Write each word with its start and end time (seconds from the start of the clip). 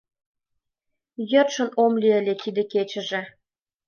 Йӧршын 1.31 1.69
ом 1.83 1.93
лий 2.01 2.17
ыле 2.19 2.33
тиде 2.41 2.63
кечыже. 2.71 3.21